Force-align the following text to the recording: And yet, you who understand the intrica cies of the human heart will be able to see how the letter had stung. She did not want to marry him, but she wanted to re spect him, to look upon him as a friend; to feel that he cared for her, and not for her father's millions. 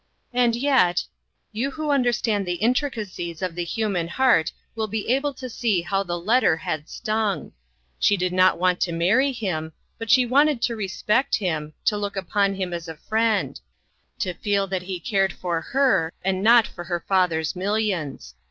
And 0.33 0.55
yet, 0.55 1.05
you 1.51 1.69
who 1.69 1.91
understand 1.91 2.47
the 2.47 2.57
intrica 2.59 3.05
cies 3.05 3.43
of 3.43 3.53
the 3.53 3.63
human 3.63 4.07
heart 4.07 4.51
will 4.73 4.87
be 4.87 5.07
able 5.13 5.31
to 5.35 5.47
see 5.47 5.83
how 5.83 6.01
the 6.01 6.19
letter 6.19 6.57
had 6.57 6.89
stung. 6.89 7.51
She 7.99 8.17
did 8.17 8.33
not 8.33 8.57
want 8.57 8.81
to 8.81 8.91
marry 8.93 9.31
him, 9.31 9.73
but 9.99 10.09
she 10.09 10.25
wanted 10.25 10.59
to 10.63 10.75
re 10.75 10.87
spect 10.87 11.35
him, 11.35 11.73
to 11.85 11.99
look 11.99 12.15
upon 12.15 12.55
him 12.55 12.73
as 12.73 12.87
a 12.87 12.97
friend; 12.97 13.61
to 14.17 14.33
feel 14.33 14.65
that 14.65 14.81
he 14.81 14.99
cared 14.99 15.33
for 15.33 15.61
her, 15.61 16.11
and 16.25 16.41
not 16.41 16.65
for 16.65 16.85
her 16.85 17.01
father's 17.07 17.55
millions. 17.55 18.33